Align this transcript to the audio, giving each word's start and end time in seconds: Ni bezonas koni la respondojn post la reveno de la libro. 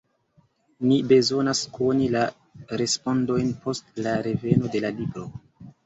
Ni 0.91 0.97
bezonas 1.11 1.61
koni 1.77 2.09
la 2.17 2.25
respondojn 2.83 3.55
post 3.67 4.05
la 4.09 4.19
reveno 4.31 4.77
de 4.77 4.87
la 4.89 4.97
libro. 5.01 5.33